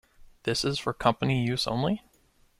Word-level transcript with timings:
This 0.45 0.65
is 0.65 0.79
for 0.79 0.93
company 0.95 1.45
use 1.45 1.67
only. 1.67 2.01